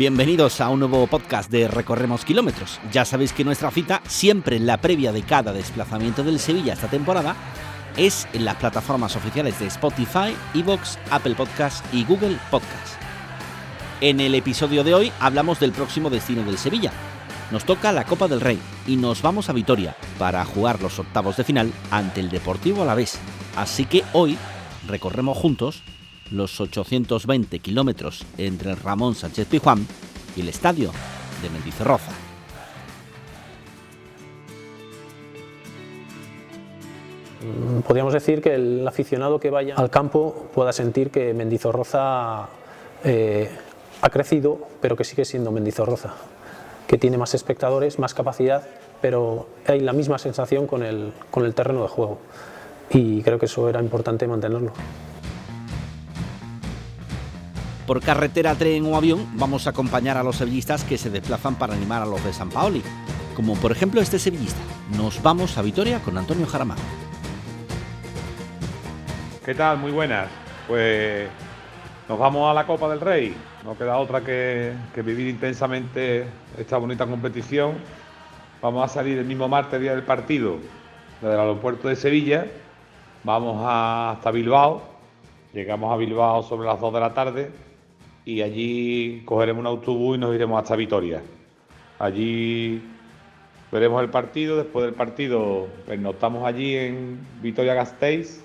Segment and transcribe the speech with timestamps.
[0.00, 2.80] Bienvenidos a un nuevo podcast de Recorremos Kilómetros.
[2.90, 6.88] Ya sabéis que nuestra cita, siempre en la previa de cada desplazamiento del Sevilla esta
[6.88, 7.36] temporada,
[7.98, 12.96] es en las plataformas oficiales de Spotify, Evox, Apple Podcasts y Google Podcasts.
[14.00, 16.92] En el episodio de hoy hablamos del próximo destino del Sevilla.
[17.50, 21.36] Nos toca la Copa del Rey y nos vamos a Vitoria para jugar los octavos
[21.36, 23.18] de final ante el Deportivo Alavés.
[23.54, 24.38] Así que hoy
[24.86, 25.82] recorremos juntos
[26.30, 29.86] los 820 kilómetros entre Ramón Sánchez Pijuán
[30.36, 30.92] y el estadio
[31.42, 32.12] de Mendizorroza.
[37.42, 42.48] Mm, podríamos decir que el aficionado que vaya al campo pueda sentir que Mendizorroza
[43.04, 43.50] eh,
[44.02, 46.14] ha crecido, pero que sigue siendo Mendizorroza,
[46.86, 48.66] que tiene más espectadores, más capacidad,
[49.00, 52.18] pero hay la misma sensación con el, con el terreno de juego.
[52.90, 54.72] Y creo que eso era importante mantenerlo.
[57.86, 61.74] Por carretera, tren o avión vamos a acompañar a los sevillistas que se desplazan para
[61.74, 62.82] animar a los de San Paoli,
[63.34, 64.60] como por ejemplo este sevillista.
[64.96, 66.78] Nos vamos a Vitoria con Antonio Jaramán.
[69.44, 69.78] ¿Qué tal?
[69.78, 70.28] Muy buenas.
[70.68, 71.28] Pues
[72.08, 73.34] nos vamos a la Copa del Rey.
[73.64, 76.26] No queda otra que, vivir intensamente
[76.58, 77.74] esta bonita competición.
[78.62, 80.58] Vamos a salir el mismo martes, día del partido,
[81.20, 82.46] desde el aeropuerto de Sevilla.
[83.24, 84.82] Vamos hasta Bilbao.
[85.52, 87.69] Llegamos a Bilbao sobre las 2 de la tarde
[88.30, 91.20] y allí cogeremos un autobús y nos iremos hasta Vitoria.
[91.98, 92.80] Allí
[93.72, 98.44] veremos el partido, después del partido pernoctamos allí en Vitoria Gasteiz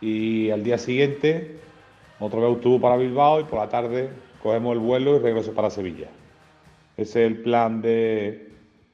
[0.00, 1.58] y al día siguiente
[2.20, 4.10] otro autobús para Bilbao y por la tarde
[4.40, 6.08] cogemos el vuelo y regreso para Sevilla.
[6.96, 8.48] Ese es el plan de,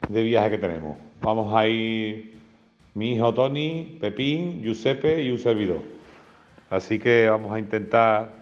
[0.08, 0.96] de viaje que tenemos.
[1.20, 2.38] Vamos a ir
[2.94, 5.82] mi hijo Tony, Pepín, Giuseppe y un servidor.
[6.70, 8.39] Así que vamos a intentar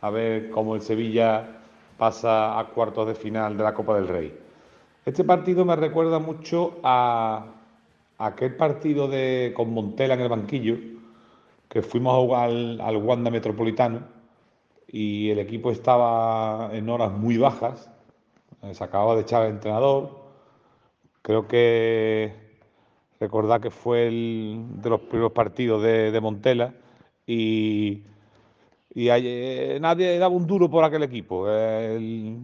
[0.00, 1.60] a ver cómo el Sevilla
[1.98, 4.34] pasa a cuartos de final de la Copa del Rey.
[5.04, 7.46] Este partido me recuerda mucho a,
[8.18, 10.76] aquel partido de, con Montela en el banquillo,
[11.68, 14.02] que fuimos a jugar al, al Wanda Metropolitano
[14.88, 17.90] y el equipo estaba en horas muy bajas,
[18.62, 20.20] eh, se acababa de echar el entrenador,
[21.22, 22.34] creo que
[23.20, 26.74] recordad que fue el de los primeros partidos de, de Montela
[27.26, 28.02] y,
[28.94, 31.48] y hay- eh, nadie daba un duro por aquel equipo.
[31.48, 32.40] El,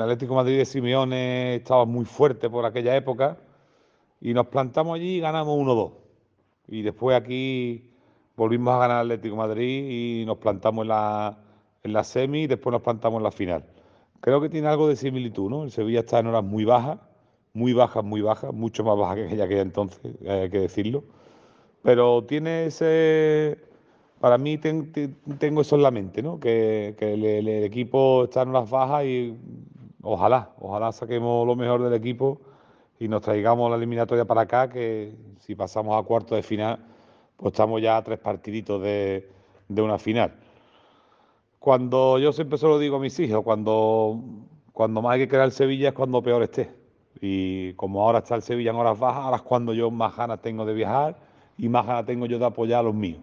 [0.00, 3.38] Atlético Madrid de Simeone estaba muy fuerte por aquella época
[4.20, 5.92] y nos plantamos allí y ganamos 1-2.
[6.68, 7.90] Y después aquí
[8.36, 11.38] volvimos a ganar al Atlético Madrid y nos plantamos en la,
[11.82, 13.64] en la semi y después nos plantamos en la final.
[14.20, 15.64] Creo que tiene algo de similitud, ¿no?
[15.64, 16.98] El Sevilla está en horas muy bajas,
[17.54, 21.04] muy bajas, muy bajas, mucho más bajas que aquella que entonces, eh, hay que decirlo.
[21.82, 23.58] Pero tiene ese,
[24.20, 25.08] para mí ten- te-
[25.38, 26.38] tengo eso en la mente, ¿no?
[26.38, 29.34] Que, el, equipo está en horas bajas y
[30.02, 32.40] ojalá, ojalá saquemos lo mejor del equipo
[32.98, 36.78] y nos traigamos la eliminatoria para acá, que si pasamos a cuartos de final,
[37.38, 39.26] pues estamos ya a tres partiditos de,
[39.68, 40.34] de una final.
[41.58, 44.20] Cuando yo siempre se lo digo a mis hijos, cuando,
[44.72, 46.70] cuando más hay que crear el Sevilla es cuando peor esté.
[47.22, 50.40] Y como ahora está el Sevilla en horas bajas, ahora es cuando yo más ganas
[50.42, 51.16] tengo de viajar
[51.56, 53.20] y más ganas tengo yo de apoyar a los míos.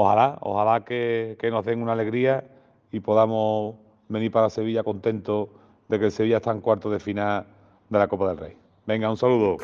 [0.00, 2.44] Ojalá, ojalá que, nos den una alegría
[2.92, 3.74] y podamos
[4.08, 5.48] venir para Sevilla contentos
[5.88, 7.46] de que el Sevilla está en cuarto de final
[7.88, 8.56] de la Copa del Rey.
[8.86, 9.56] Venga, un saludo.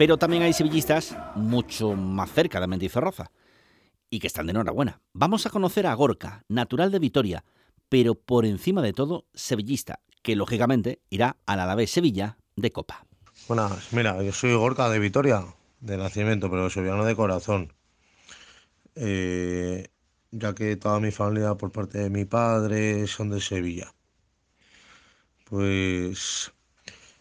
[0.00, 3.30] Pero también hay sevillistas mucho más cerca de Mendizorroza.
[4.08, 5.02] y que están de enhorabuena.
[5.12, 7.44] Vamos a conocer a Gorka, natural de Vitoria,
[7.90, 13.04] pero por encima de todo, sevillista, que lógicamente irá al Alavés Sevilla de Copa.
[13.46, 15.44] Buenas, mira, yo soy Gorka de Vitoria,
[15.80, 17.74] de nacimiento, pero sevillano de corazón.
[18.94, 19.88] Eh,
[20.30, 23.92] ya que toda mi familia por parte de mi padre son de Sevilla.
[25.44, 26.52] Pues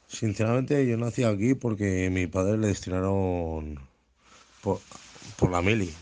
[0.10, 3.80] sinceramente yo nací aquí porque mi padre le destinaron
[4.62, 4.80] por,
[5.38, 5.94] por la mili.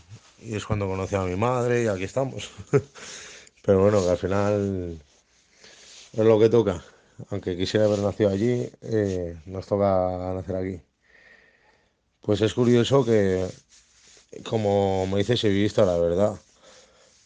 [0.42, 2.50] Y es cuando conocí a mi madre y aquí estamos.
[3.64, 4.98] Pero bueno, que al final
[6.12, 6.82] es lo que toca.
[7.30, 10.80] Aunque quisiera haber nacido allí, eh, nos toca nacer aquí.
[12.22, 13.46] Pues es curioso que,
[14.44, 16.38] como me dice sevillista, la verdad,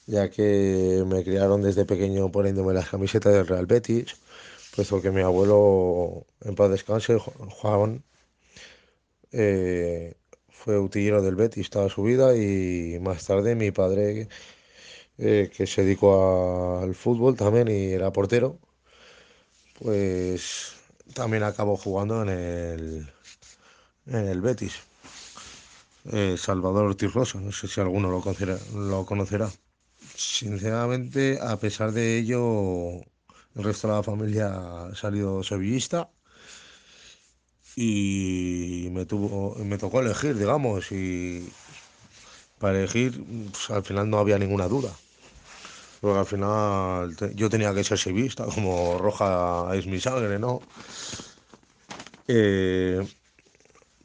[0.07, 4.17] ya que me criaron desde pequeño poniéndome las camisetas del Real Betis,
[4.75, 8.03] puesto que mi abuelo, en paz descanse, Juan,
[9.33, 10.15] eh,
[10.49, 14.29] fue utillero del Betis toda su vida y más tarde mi padre,
[15.19, 18.59] eh, que se dedicó al fútbol también y era portero,
[19.79, 20.75] pues
[21.15, 23.13] también acabó jugando en el,
[24.07, 24.75] en el Betis.
[26.13, 28.23] Eh, Salvador Ortiz Rosa, no sé si alguno lo
[28.75, 29.49] lo conocerá.
[30.17, 33.03] Sinceramente, a pesar de ello,
[33.57, 34.49] el resto de la familia
[34.89, 36.11] ha salido sevillista
[37.77, 41.49] y me, tuvo, me tocó elegir, digamos, y
[42.59, 44.93] para elegir pues, al final no había ninguna duda.
[46.01, 50.61] Porque al final yo tenía que ser sevillista, como roja es mi sangre, ¿no?
[52.29, 53.07] Eh,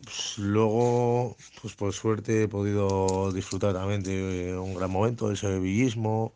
[0.03, 6.33] pues, luego, pues por suerte he podido disfrutar también de un gran momento del sevillismo,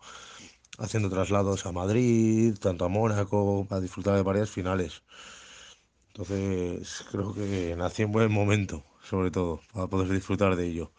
[0.82, 5.04] haciendo traslados a Madrid, tanto a Mónaco, para disfrutar de varias finales.
[6.10, 10.92] Entonces, creo que nací en buen momento, sobre todo, para poder disfrutar de ello.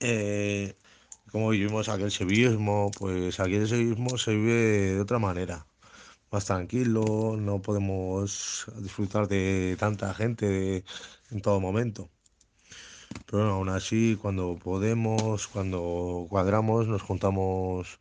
[0.00, 0.76] Eh,
[1.32, 5.66] como vivimos aquel sevillismo, pues aquí el sevillismo se vive de otra manera,
[6.30, 10.84] más tranquilo, no podemos disfrutar de tanta gente
[11.30, 12.10] en todo momento.
[13.26, 17.98] Pero aún así, cuando podemos, cuando cuadramos, nos juntamos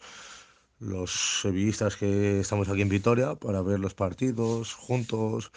[0.80, 5.52] los sevillistas que estamos aquí en Vitoria para ver los partidos juntos,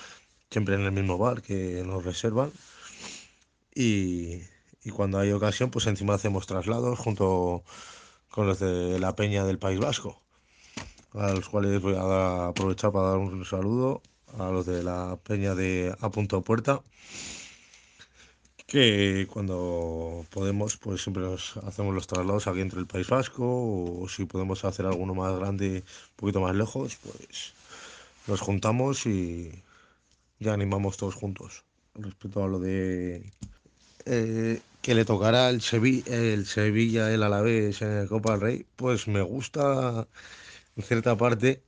[0.50, 2.52] siempre en el mismo bar que nos reservan.
[3.74, 4.40] Y,
[4.94, 7.62] cuando hay ocasión, pues encima hacemos traslados junto
[8.30, 10.20] con los de la Peña del País Vasco,
[11.12, 14.02] a los cuales voy a aprovechar para dar un saludo
[14.38, 16.82] a los de la Peña de A Punto Puerta,
[18.70, 24.08] que cuando podemos, pues siempre nos hacemos los traslados aquí entre el País Vasco, o
[24.08, 27.52] si podemos hacer alguno más grande, un poquito más lejos, pues
[28.28, 29.50] nos juntamos y,
[30.38, 31.64] ya animamos todos juntos.
[31.96, 33.32] Respecto a lo de
[34.06, 38.66] eh, que le tocara el, Sevilla, el Sevilla, el Alavés en el Copa del Rey,
[38.76, 40.06] pues me gusta
[40.76, 41.64] en cierta parte,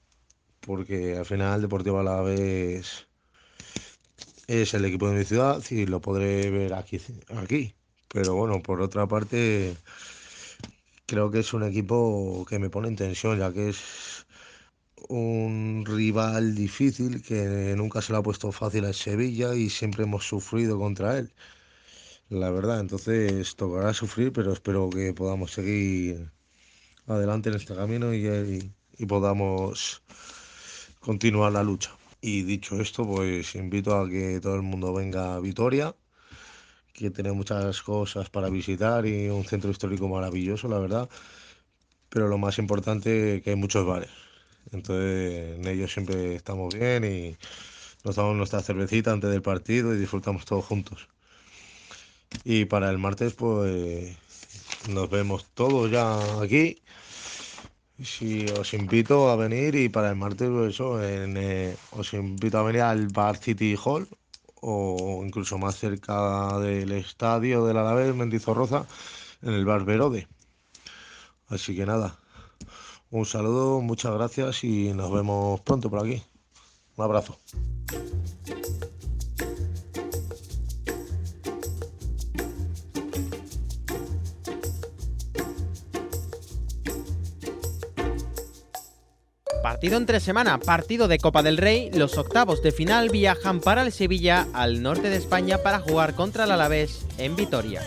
[0.60, 3.08] porque al final Deportivo Alavés
[4.46, 7.00] es el equipo de mi ciudad y lo podré ver aquí,
[7.36, 7.74] aquí.
[8.08, 9.76] Pero bueno, por otra parte,
[11.06, 14.26] creo que es un equipo que me pone en tensión, ya que es
[15.08, 20.26] un rival difícil que nunca se le ha puesto fácil a Sevilla y siempre hemos
[20.26, 21.32] sufrido contra él.
[22.28, 26.30] La verdad, entonces tocará sufrir, pero espero que podamos seguir
[27.06, 28.72] adelante en este camino y,
[29.06, 30.02] podamos
[31.00, 31.90] continuar la lucha.
[32.25, 35.93] Y dicho esto, pues invito a que todo el mundo venga a Vitoria,
[36.93, 41.11] que tiene muchas cosas para visitar y un centro histórico maravilloso, la verdad.
[42.09, 44.11] Pero lo más importante que hay muchos bares.
[44.71, 47.37] Entonces en ellos siempre estamos bien y
[48.05, 51.09] nos damos nuestra cervecita antes del partido y disfrutamos todos juntos.
[52.45, 54.17] Y para el martes pues
[54.88, 56.81] nos vemos todos ya aquí.
[58.00, 62.62] Si os invito a venir y para el martes pues, eso, eh, os invito a
[62.62, 64.08] venir al Bar City Hall
[64.61, 68.87] o incluso más cerca del estadio del Alavés, Mendizorroza,
[69.42, 70.28] en el Bar Verode.
[71.49, 72.18] Así que nada,
[73.11, 76.22] un saludo, muchas gracias y nos vemos pronto por aquí.
[76.96, 77.38] Un abrazo.
[89.62, 93.92] Partido entre semana, partido de Copa del Rey, los octavos de final viajan para el
[93.92, 97.81] Sevilla al norte de España para jugar contra el Alavés en Vitoria.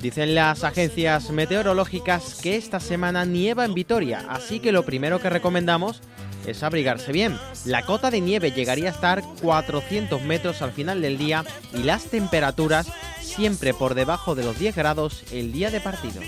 [0.00, 5.28] Dicen las agencias meteorológicas que esta semana nieva en Vitoria, así que lo primero que
[5.28, 6.00] recomendamos
[6.46, 7.36] es abrigarse bien.
[7.64, 11.44] La cota de nieve llegaría a estar 400 metros al final del día
[11.74, 12.86] y las temperaturas
[13.20, 16.20] siempre por debajo de los 10 grados el día de partido.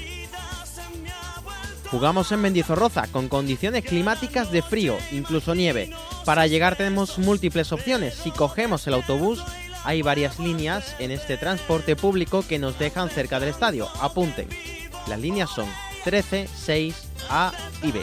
[1.92, 5.90] Jugamos en Mendizorroza con condiciones climáticas de frío, incluso nieve.
[6.24, 8.14] Para llegar tenemos múltiples opciones.
[8.14, 9.44] Si cogemos el autobús,
[9.84, 13.90] hay varias líneas en este transporte público que nos dejan cerca del estadio.
[14.00, 14.48] Apunten.
[15.06, 15.66] Las líneas son
[16.04, 16.96] 13, 6,
[17.28, 18.00] A y B.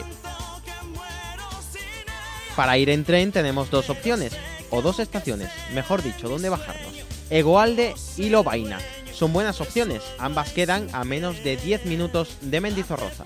[2.56, 4.34] Para ir en tren tenemos dos opciones,
[4.70, 6.94] o dos estaciones, mejor dicho, donde bajarnos.
[7.32, 8.78] Egoalde y Lobaina.
[9.16, 13.26] Son buenas opciones, ambas quedan a menos de 10 minutos de Mendizorroza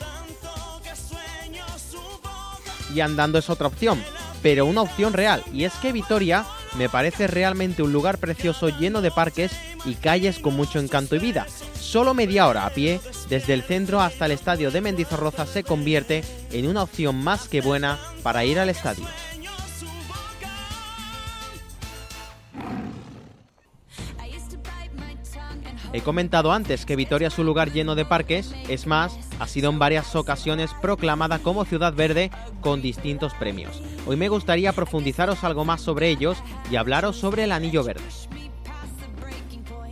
[2.93, 4.03] y andando es otra opción,
[4.41, 6.45] pero una opción real, y es que Vitoria
[6.77, 9.51] me parece realmente un lugar precioso lleno de parques
[9.85, 11.45] y calles con mucho encanto y vida.
[11.79, 16.23] Solo media hora a pie, desde el centro hasta el estadio de Mendizorroza se convierte
[16.51, 19.05] en una opción más que buena para ir al estadio.
[25.95, 29.69] He comentado antes que Vitoria es un lugar lleno de parques, es más, ha sido
[29.69, 33.81] en varias ocasiones proclamada como ciudad verde con distintos premios.
[34.05, 36.37] Hoy me gustaría profundizaros algo más sobre ellos
[36.71, 38.03] y hablaros sobre el Anillo Verde.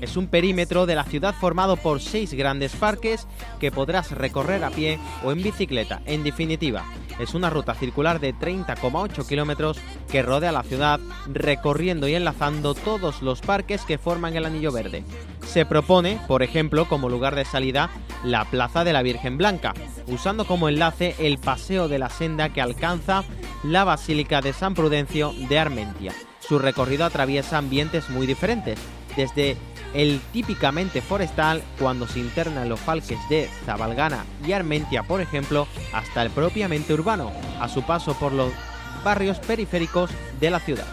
[0.01, 3.27] Es un perímetro de la ciudad formado por seis grandes parques
[3.59, 6.01] que podrás recorrer a pie o en bicicleta.
[6.05, 6.83] En definitiva,
[7.19, 9.77] es una ruta circular de 30,8 kilómetros
[10.09, 15.03] que rodea la ciudad, recorriendo y enlazando todos los parques que forman el Anillo Verde.
[15.45, 17.89] Se propone, por ejemplo, como lugar de salida,
[18.23, 19.73] la Plaza de la Virgen Blanca,
[20.07, 23.23] usando como enlace el Paseo de la Senda que alcanza
[23.63, 26.13] la Basílica de San Prudencio de Armentia.
[26.39, 28.79] Su recorrido atraviesa ambientes muy diferentes,
[29.15, 29.57] desde
[29.93, 35.67] el típicamente forestal cuando se interna en los parques de Zabalgana y Armentia, por ejemplo,
[35.93, 38.51] hasta el propiamente urbano, a su paso por los
[39.03, 40.87] barrios periféricos de la ciudad.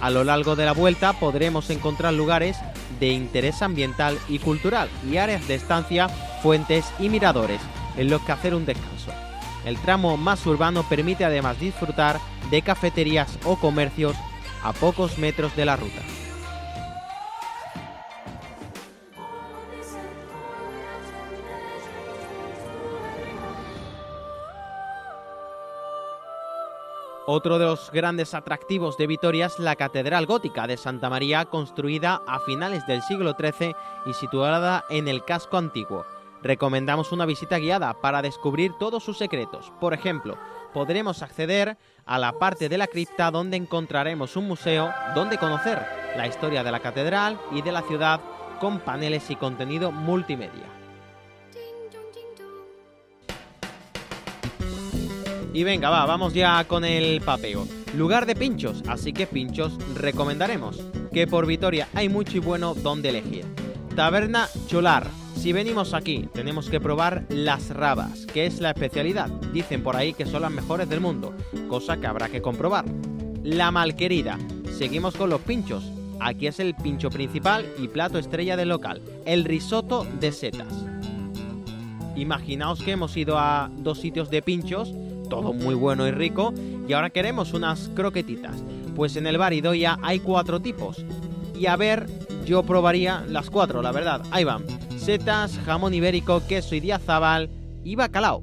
[0.00, 2.56] A lo largo de la vuelta podremos encontrar lugares
[2.98, 6.08] de interés ambiental y cultural y áreas de estancia,
[6.42, 7.60] fuentes y miradores
[7.96, 9.12] en los que hacer un descanso.
[9.64, 12.18] El tramo más urbano permite además disfrutar
[12.50, 14.16] de cafeterías o comercios
[14.62, 16.00] a pocos metros de la ruta.
[27.32, 32.22] Otro de los grandes atractivos de Vitoria es la Catedral Gótica de Santa María, construida
[32.26, 33.72] a finales del siglo XIII
[34.06, 36.04] y situada en el casco antiguo.
[36.42, 39.72] Recomendamos una visita guiada para descubrir todos sus secretos.
[39.80, 40.38] Por ejemplo,
[40.74, 46.26] podremos acceder a la parte de la cripta donde encontraremos un museo donde conocer la
[46.26, 48.20] historia de la catedral y de la ciudad
[48.58, 50.79] con paneles y contenido multimedia.
[55.52, 57.66] Y venga, va, vamos ya con el papeo.
[57.96, 60.80] Lugar de pinchos, así que pinchos recomendaremos.
[61.12, 63.44] Que por Vitoria hay mucho y bueno donde elegir.
[63.96, 65.08] Taberna Cholar.
[65.36, 69.28] Si venimos aquí, tenemos que probar las rabas, que es la especialidad.
[69.52, 71.34] Dicen por ahí que son las mejores del mundo,
[71.68, 72.84] cosa que habrá que comprobar.
[73.42, 74.38] La Malquerida.
[74.70, 75.90] Seguimos con los pinchos.
[76.20, 80.72] Aquí es el pincho principal y plato estrella del local, el risotto de setas.
[82.14, 84.92] Imaginaos que hemos ido a dos sitios de pinchos
[85.30, 86.52] todo muy bueno y rico,
[86.86, 88.56] y ahora queremos unas croquetitas.
[88.94, 91.02] Pues en el bar Idoia hay cuatro tipos.
[91.58, 92.06] Y a ver,
[92.44, 94.22] yo probaría las cuatro, la verdad.
[94.30, 94.64] Ahí van.
[94.98, 97.48] Setas, jamón ibérico, queso y diazabal
[97.82, 98.42] y bacalao.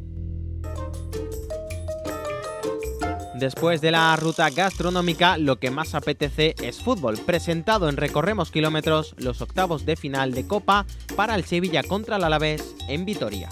[3.36, 9.13] Después de la ruta gastronómica, lo que más apetece es fútbol, presentado en Recorremos Kilómetros
[9.20, 13.50] los octavos de final de Copa para el Sevilla contra el Alavés en Vitoria.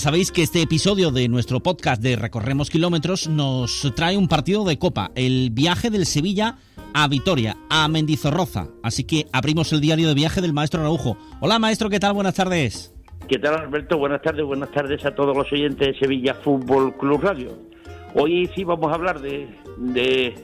[0.00, 4.78] Sabéis que este episodio de nuestro podcast de Recorremos Kilómetros nos trae un partido de
[4.78, 6.56] copa, el viaje del Sevilla
[6.94, 8.68] a Vitoria, a Mendizorroza.
[8.82, 11.18] Así que abrimos el diario de viaje del maestro Araujo.
[11.40, 12.14] Hola maestro, ¿qué tal?
[12.14, 12.94] Buenas tardes.
[13.28, 13.98] ¿Qué tal Alberto?
[13.98, 17.58] Buenas tardes, buenas tardes a todos los oyentes de Sevilla Fútbol Club Radio.
[18.14, 20.34] Hoy sí vamos a hablar de, de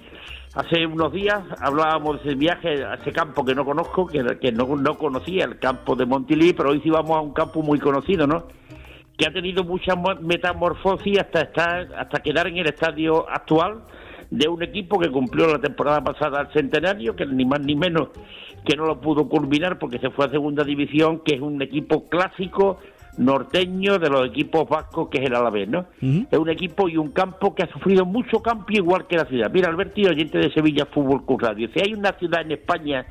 [0.54, 4.76] hace unos días hablábamos del viaje a ese campo que no conozco, que, que no,
[4.76, 8.26] no, conocía, el campo de Montilí, pero hoy sí vamos a un campo muy conocido,
[8.26, 8.48] ¿no?
[9.16, 13.82] Que ha tenido mucha metamorfosis hasta estar, hasta quedar en el estadio actual
[14.30, 18.08] de un equipo que cumplió la temporada pasada al centenario, que ni más ni menos
[18.64, 22.08] que no lo pudo culminar porque se fue a segunda división, que es un equipo
[22.08, 22.78] clásico
[23.16, 25.86] norteño de los equipos vascos que es el Alavés, ¿no?
[26.30, 29.50] Es un equipo y un campo que ha sufrido mucho cambio igual que la ciudad.
[29.50, 33.06] Mira, Alberto y oyente de Sevilla Fútbol Club Radio, si hay una ciudad en España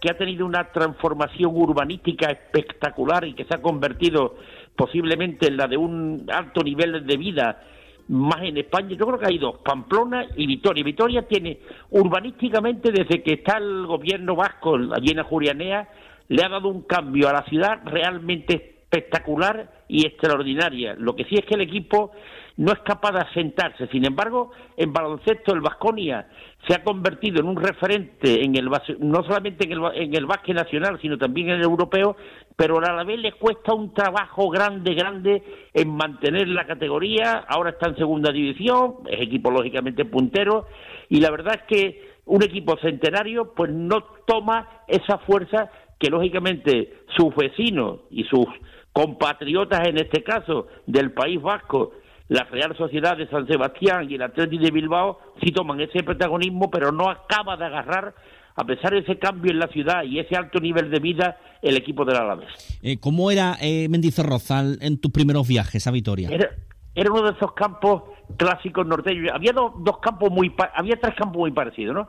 [0.00, 4.36] que ha tenido una transformación urbanística espectacular y que se ha convertido
[4.76, 7.62] posiblemente en la de un alto nivel de vida
[8.08, 10.84] más en España, yo creo que hay dos, Pamplona y Vitoria.
[10.84, 15.88] Vitoria tiene urbanísticamente, desde que está el gobierno vasco allí en Jurianea,
[16.28, 20.94] le ha dado un cambio a la ciudad realmente espectacular y extraordinaria.
[20.98, 22.12] Lo que sí es que el equipo
[22.56, 23.88] no es capaz de asentarse.
[23.88, 26.28] Sin embargo, en baloncesto el Vasconia
[26.66, 30.54] se ha convertido en un referente en el no solamente en el, en el básquet
[30.54, 32.16] nacional, sino también en el europeo,
[32.56, 35.42] pero a la vez le cuesta un trabajo grande, grande
[35.72, 37.44] en mantener la categoría.
[37.48, 40.66] Ahora está en segunda división, es equipo lógicamente puntero,
[41.08, 47.02] y la verdad es que un equipo centenario pues no toma esa fuerza que lógicamente
[47.16, 48.46] sus vecinos y sus
[48.92, 51.92] compatriotas en este caso del País Vasco,
[52.28, 56.70] la Real Sociedad de San Sebastián y el Atlético de Bilbao sí toman ese protagonismo,
[56.70, 58.14] pero no acaba de agarrar
[58.56, 61.76] a pesar de ese cambio en la ciudad y ese alto nivel de vida, el
[61.76, 62.78] equipo del Alavés.
[62.82, 66.28] Eh, ¿Cómo era eh, Mendizorroza en tus primeros viajes a Vitoria?
[66.30, 66.50] Era,
[66.94, 68.02] era uno de esos campos
[68.36, 69.32] clásicos norteños.
[69.34, 72.08] Había dos, dos campos muy, había tres campos muy parecidos, ¿no?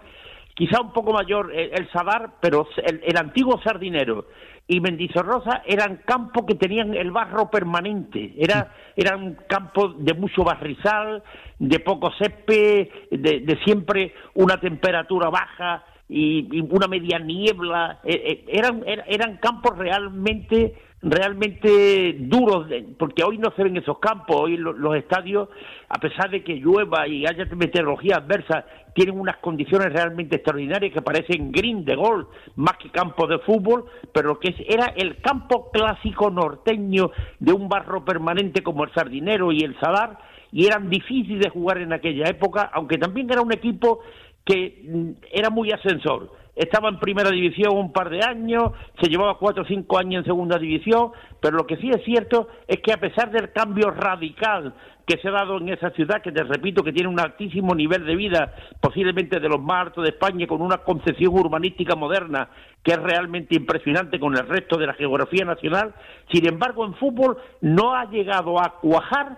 [0.53, 4.25] Quizá un poco mayor el, el Sadar, pero el, el antiguo Sardinero
[4.67, 11.23] y Mendizorroza eran campos que tenían el barro permanente, era, eran campos de mucho barrizal,
[11.59, 18.83] de poco césped, de, siempre una temperatura baja y, una media niebla, eh, eh, eran,
[18.85, 25.49] eran campos realmente realmente duros, porque hoy no se ven esos campos, hoy los, estadios,
[25.87, 31.03] a pesar de que llueva y haya meteorología adversa, tienen unas condiciones realmente extraordinarias que
[31.03, 36.31] parecen green de gol, más que campo de fútbol, pero que era el campo clásico
[36.31, 40.17] norteño de un barro permanente como el Sardinero y el Sadar,
[40.51, 43.99] y eran difíciles de jugar en aquella época, aunque también era un equipo
[44.45, 46.31] que mm, era muy ascensor.
[46.55, 50.25] Estaba en primera división un par de años, se llevaba cuatro o cinco años en
[50.25, 54.73] segunda división, pero lo que sí es cierto es que a pesar del cambio radical
[55.05, 58.05] que se ha dado en esa ciudad, que te repito que tiene un altísimo nivel
[58.05, 62.49] de vida, posiblemente de los más altos de España, con una concepción urbanística moderna
[62.81, 65.93] que es realmente impresionante con el resto de la geografía nacional,
[66.31, 69.37] sin embargo en fútbol no ha llegado a cuajar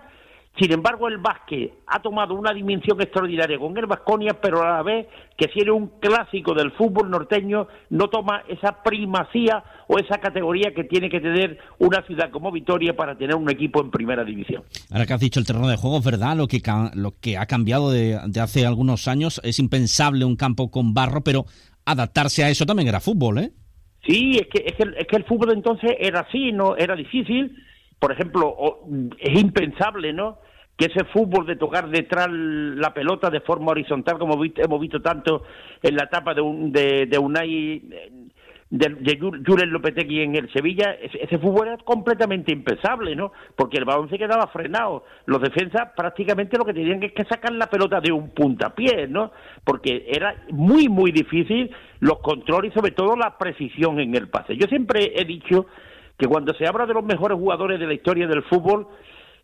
[0.58, 4.82] sin embargo, el básquet ha tomado una dimensión extraordinaria con el Vasconia, pero a la
[4.82, 10.18] vez que si eres un clásico del fútbol norteño, no toma esa primacía o esa
[10.18, 14.24] categoría que tiene que tener una ciudad como Vitoria para tener un equipo en primera
[14.24, 14.64] división.
[14.90, 16.60] Ahora que has dicho el terreno de juego, es verdad, lo que,
[16.94, 21.46] lo que ha cambiado de, hace algunos años, es impensable un campo con barro, pero
[21.84, 23.52] adaptarse a eso también era fútbol, ¿eh?
[24.06, 27.54] Sí, es que, es que, es que el fútbol entonces era así, no era difícil.
[27.98, 28.56] Por ejemplo,
[29.18, 30.38] es impensable, ¿no?
[30.78, 35.42] que ese fútbol de tocar detrás la pelota de forma horizontal, como hemos visto tanto
[35.82, 37.82] en la etapa de, un, de, de Unai,
[38.70, 43.32] de, de Lopetegui en el Sevilla, ese, fútbol era completamente impensable, ¿no?
[43.56, 45.04] Porque el balón se quedaba frenado.
[45.26, 49.32] Los defensas prácticamente lo que tenían es que sacar la pelota de un puntapié, ¿no?
[49.64, 54.56] Porque era muy, muy difícil los controles y sobre todo la precisión en el pase.
[54.56, 55.66] Yo siempre he dicho
[56.18, 58.88] que cuando se habla de los mejores jugadores de la historia del fútbol,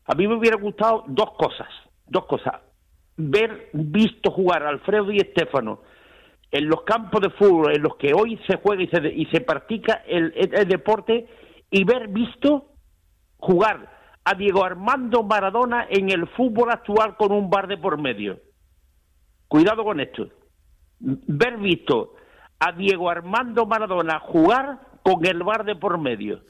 [0.06, 1.68] a mí me hubiera gustado dos cosas,
[2.06, 2.54] dos cosas.
[3.16, 5.80] Ver, visto jugar a Alfredo y Estefano
[6.50, 9.40] en los campos de fútbol en los que hoy se juega y se, y se
[9.40, 10.32] practica el,
[10.68, 11.28] deporte
[11.70, 12.66] y ver, visto
[13.38, 13.90] jugar
[14.24, 18.38] a Diego Armando Maradona en el fútbol actual con un bar de por medio.
[19.46, 20.28] Cuidado con esto.
[20.98, 22.14] Ver visto
[22.58, 26.40] a Diego Armando Maradona jugar con el bar de por medio.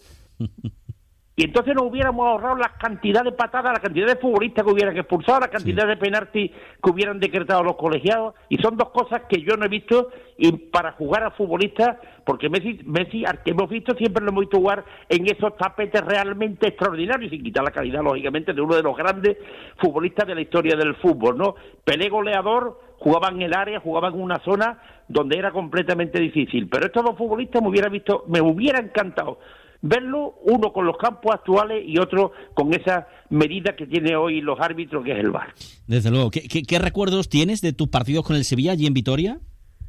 [1.36, 4.96] Y entonces nos hubiéramos ahorrado la cantidad de patadas, la cantidad de futbolistas que hubieran
[4.96, 8.34] expulsado, la cantidad de penaltis que hubieran decretado los colegiados.
[8.48, 12.48] Y son dos cosas que yo no he visto y para jugar a futbolistas, porque
[12.48, 16.68] Messi, Messi al que hemos visto siempre lo hemos visto jugar en esos tapetes realmente
[16.68, 19.36] extraordinarios, sin quitar la calidad, lógicamente, de uno de los grandes
[19.78, 21.56] futbolistas de la historia del fútbol, ¿no?
[21.82, 24.78] Pelé goleador, jugaba en el área, jugaba en una zona
[25.08, 26.68] donde era completamente difícil.
[26.68, 29.38] Pero estos dos futbolistas me hubiera visto, me hubiera encantado
[29.86, 34.58] verlo, uno con los campos actuales y otro con esa medida que tiene hoy los
[34.58, 35.52] árbitros, que es el VAR.
[35.86, 36.30] Desde luego.
[36.30, 39.40] ¿Qué, recuerdos tienes de tus partidos con el Sevilla allí en Vitoria?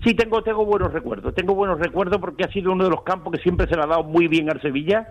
[0.03, 1.33] Sí, tengo, tengo buenos recuerdos.
[1.33, 3.87] Tengo buenos recuerdos porque ha sido uno de los campos que siempre se le ha
[3.87, 5.07] dado muy bien al Sevilla.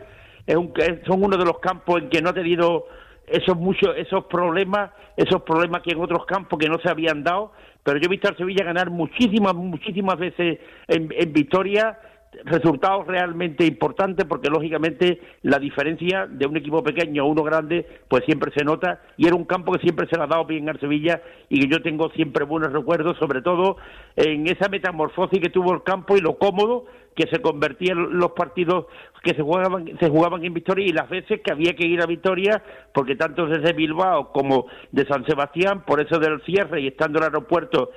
[0.46, 0.74] Es un,
[1.06, 2.84] son uno de los campos en que no ha tenido
[3.26, 7.52] esos muchos esos problemas, esos problemas que en otros campos que no se habían dado,
[7.82, 10.58] pero yo he visto al Sevilla ganar muchísimas, muchísimas veces
[10.88, 11.98] en, en victoria
[12.44, 18.24] resultados realmente importantes porque lógicamente la diferencia de un equipo pequeño a uno grande pues
[18.24, 20.80] siempre se nota y era un campo que siempre se le ha dado bien al
[20.80, 23.76] Sevilla y que yo tengo siempre buenos recuerdos sobre todo
[24.16, 28.86] en esa metamorfosis que tuvo el campo y lo cómodo que se convertían los partidos
[29.22, 32.06] que se jugaban, se jugaban en Victoria y las veces que había que ir a
[32.06, 37.18] Victoria, porque tanto desde Bilbao como de San Sebastián, por eso del cierre y estando
[37.18, 37.90] en el aeropuerto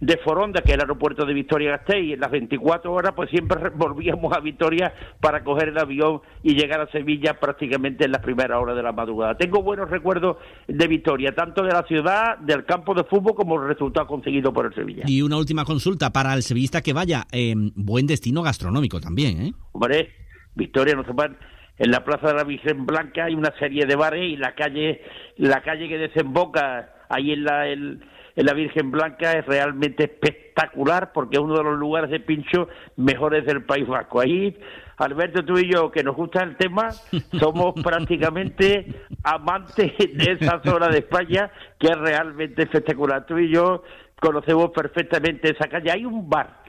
[0.00, 4.36] de Foronda, que es el aeropuerto de Victoria-Gasteiz, en las 24 horas, pues siempre volvíamos
[4.36, 8.76] a Victoria para coger el avión y llegar a Sevilla prácticamente en las primeras horas
[8.76, 9.36] de la madrugada.
[9.38, 10.36] Tengo buenos recuerdos
[10.68, 14.66] de Victoria, tanto de la ciudad, del campo de fútbol, como el resultado conseguido por
[14.66, 15.04] el Sevilla.
[15.06, 18.63] Y una última consulta para el sevillista que vaya, eh, buen destino gastronómico
[19.00, 19.52] también, ¿eh?
[19.72, 20.10] Hombre,
[20.54, 21.36] Victoria, no sepan,
[21.78, 25.02] en la Plaza de la Virgen Blanca hay una serie de bares y la calle,
[25.36, 28.00] la calle que desemboca ahí en la, en,
[28.36, 33.44] la Virgen Blanca es realmente espectacular porque es uno de los lugares de pincho mejores
[33.44, 34.20] del País Vasco.
[34.20, 34.56] Ahí,
[34.98, 36.90] Alberto, tú y yo, que nos gusta el tema,
[37.40, 38.86] somos prácticamente
[39.24, 43.26] amantes de esa zona de España que es realmente espectacular.
[43.26, 43.82] Tú y yo
[44.20, 45.90] conocemos perfectamente esa calle.
[45.90, 46.63] Hay un bar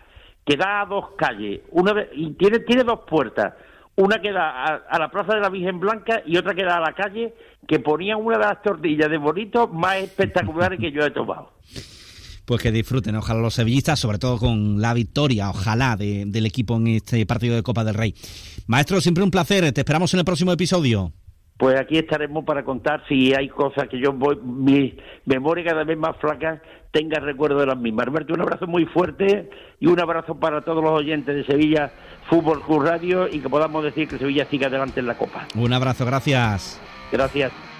[0.45, 3.53] que da a dos calles, una y tiene, tiene dos puertas
[3.97, 6.81] una que da a, la Plaza de la Virgen Blanca y otra que da a
[6.81, 7.34] la calle,
[7.67, 11.53] que ponía una de las tortillas de bonito más espectaculares que yo he tomado.
[12.45, 16.88] Pues que disfruten, ojalá los sevillistas, sobre todo con la victoria, ojalá, del equipo en
[16.88, 18.13] este partido de Copa del Rey.
[18.67, 21.12] Maestro, siempre un placer, te esperamos en el próximo episodio.
[21.58, 25.98] Pues aquí estaremos para contar si hay cosas que yo voy, mi memoria cada vez
[25.98, 28.08] más flaca tenga recuerdo de las mismas.
[28.08, 31.91] Alberto, un abrazo muy fuerte y un abrazo para todos los oyentes de Sevilla
[32.30, 35.46] Fútbol Club Radio y que podamos decir que Sevilla siga adelante en la Copa.
[35.56, 36.80] Un abrazo, gracias.
[37.12, 37.74] Gracias.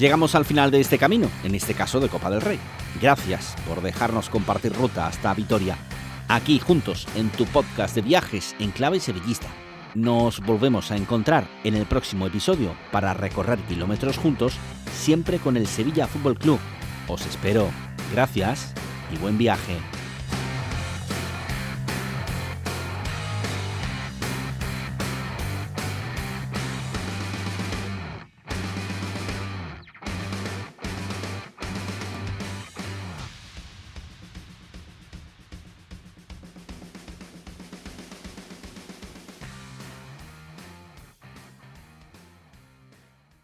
[0.00, 2.58] Llegamos al final de este camino, en este caso de Copa del Rey.
[3.02, 5.76] Gracias por dejarnos compartir ruta hasta Vitoria,
[6.26, 9.48] aquí juntos en tu podcast de viajes en clave sevillista.
[9.94, 14.54] Nos volvemos a encontrar en el próximo episodio para recorrer kilómetros juntos,
[14.90, 16.60] siempre con el Sevilla Fútbol Club.
[17.06, 17.68] Os espero.
[18.10, 18.72] Gracias
[19.12, 19.76] y buen viaje.